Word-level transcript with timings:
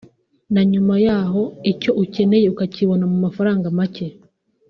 na 0.53 0.61
nyuma 0.71 0.95
yaho 1.05 1.41
icyo 1.71 1.91
ukeneye 2.03 2.45
ukakibona 2.53 3.03
ku 3.11 3.17
mafaranga 3.25 3.65
make 3.77 4.07